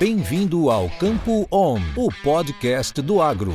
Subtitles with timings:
[0.00, 3.52] Bem-vindo ao Campo On, o podcast do agro.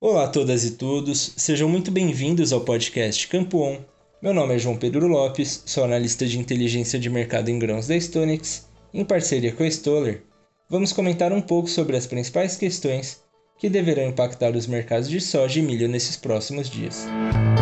[0.00, 3.80] Olá a todas e todos, sejam muito bem-vindos ao podcast Campo On.
[4.22, 8.00] Meu nome é João Pedro Lopes, sou analista de inteligência de mercado em grãos da
[8.00, 8.70] Stonex.
[8.94, 10.22] Em parceria com a Stoller,
[10.70, 13.20] vamos comentar um pouco sobre as principais questões
[13.58, 17.04] que deverão impactar os mercados de soja e milho nesses próximos dias.
[17.04, 17.53] Na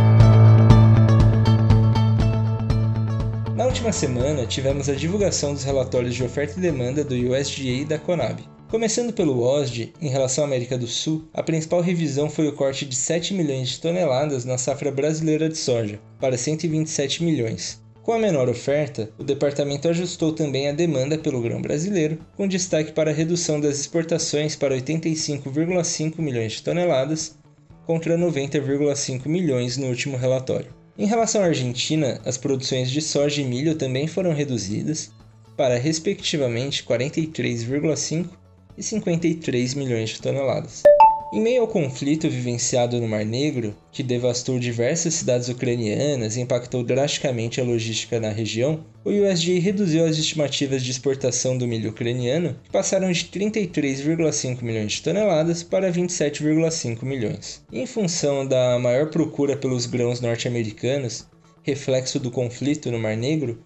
[3.72, 7.98] última semana, tivemos a divulgação dos relatórios de oferta e demanda do USDA e da
[7.98, 8.42] Conab.
[8.68, 12.84] Começando pelo OSD, em relação à América do Sul, a principal revisão foi o corte
[12.84, 17.82] de 7 milhões de toneladas na safra brasileira de soja, para 127 milhões.
[18.02, 22.92] Com a menor oferta, o departamento ajustou também a demanda pelo grão brasileiro, com destaque
[22.92, 27.38] para a redução das exportações para 85,5 milhões de toneladas,
[27.86, 30.81] contra 90,5 milhões no último relatório.
[31.02, 35.10] Em relação à Argentina, as produções de soja e milho também foram reduzidas
[35.56, 38.28] para, respectivamente, 43,5
[38.78, 40.84] e 53 milhões de toneladas.
[41.32, 46.84] Em meio ao conflito vivenciado no Mar Negro, que devastou diversas cidades ucranianas e impactou
[46.84, 52.54] drasticamente a logística na região, o USDA reduziu as estimativas de exportação do milho ucraniano,
[52.62, 57.62] que passaram de 33,5 milhões de toneladas para 27,5 milhões.
[57.72, 61.26] Em função da maior procura pelos grãos norte-americanos,
[61.62, 63.58] reflexo do conflito no Mar Negro,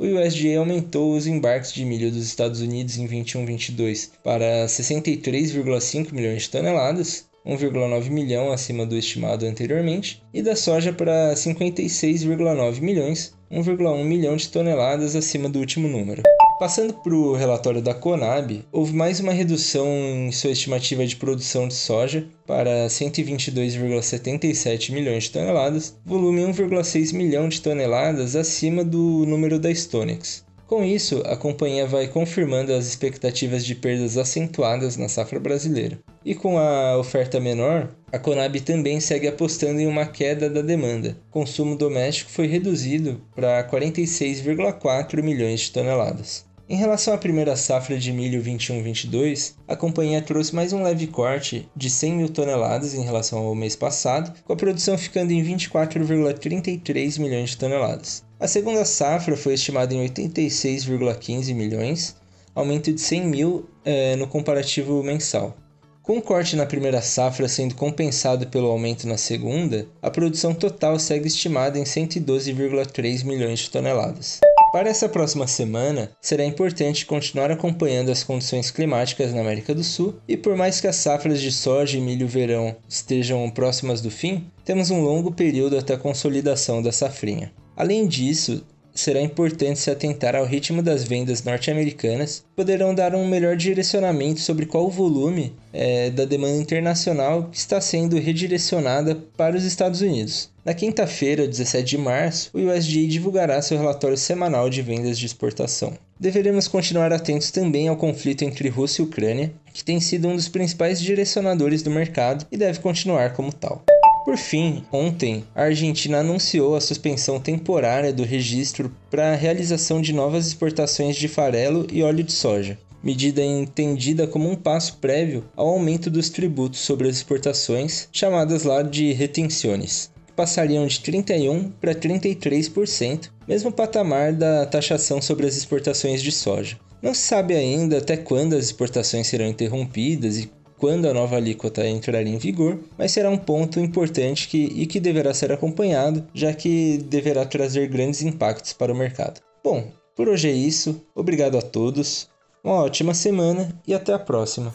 [0.00, 6.44] o USDA aumentou os embarques de milho dos Estados Unidos em 21-22 para 63,5 milhões
[6.44, 14.04] de toneladas, 1,9 milhão acima do estimado anteriormente, e da soja para 56,9 milhões, 1,1
[14.04, 16.22] milhão de toneladas acima do último número.
[16.60, 21.66] Passando para o relatório da Conab, houve mais uma redução em sua estimativa de produção
[21.66, 29.58] de soja para 122,77 milhões de toneladas, volume 1,6 milhão de toneladas acima do número
[29.58, 30.44] da Stonex.
[30.66, 35.98] Com isso, a companhia vai confirmando as expectativas de perdas acentuadas na safra brasileira.
[36.22, 41.16] E com a oferta menor, a Conab também segue apostando em uma queda da demanda.
[41.30, 46.49] Consumo doméstico foi reduzido para 46,4 milhões de toneladas.
[46.70, 51.68] Em relação à primeira safra de milho 21-22, a companhia trouxe mais um leve corte
[51.74, 57.18] de 100 mil toneladas em relação ao mês passado, com a produção ficando em 24,33
[57.18, 58.22] milhões de toneladas.
[58.38, 62.14] A segunda safra foi estimada em 86,15 milhões,
[62.54, 65.56] aumento de 100 mil é, no comparativo mensal.
[66.04, 71.00] Com o corte na primeira safra sendo compensado pelo aumento na segunda, a produção total
[71.00, 74.38] segue estimada em 112,3 milhões de toneladas.
[74.72, 80.14] Para essa próxima semana, será importante continuar acompanhando as condições climáticas na América do Sul
[80.28, 84.48] e por mais que as safras de soja e milho verão estejam próximas do fim,
[84.64, 87.52] temos um longo período até a consolidação da safrinha.
[87.76, 88.64] Além disso,
[88.94, 94.66] será importante se atentar ao ritmo das vendas norte-americanas, poderão dar um melhor direcionamento sobre
[94.66, 100.50] qual o volume é, da demanda internacional que está sendo redirecionada para os Estados Unidos.
[100.64, 105.94] Na quinta-feira, 17 de março, o USDA divulgará seu relatório semanal de vendas de exportação.
[106.18, 110.48] Deveremos continuar atentos também ao conflito entre Rússia e Ucrânia, que tem sido um dos
[110.48, 113.82] principais direcionadores do mercado e deve continuar como tal.
[114.24, 120.12] Por fim, ontem, a Argentina anunciou a suspensão temporária do registro para a realização de
[120.12, 125.68] novas exportações de farelo e óleo de soja, medida entendida como um passo prévio ao
[125.68, 131.94] aumento dos tributos sobre as exportações, chamadas lá de retenções, que passariam de 31% para
[131.94, 136.78] 33%, mesmo patamar da taxação sobre as exportações de soja.
[137.02, 140.50] Não se sabe ainda até quando as exportações serão interrompidas e
[140.80, 144.98] quando a nova alíquota entrar em vigor, mas será um ponto importante que, e que
[144.98, 149.40] deverá ser acompanhado, já que deverá trazer grandes impactos para o mercado.
[149.62, 151.02] Bom, por hoje é isso.
[151.14, 152.28] Obrigado a todos.
[152.64, 154.74] Uma ótima semana e até a próxima.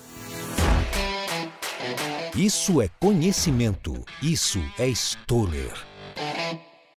[2.38, 3.94] Isso é conhecimento.
[4.22, 5.95] Isso é Stoller.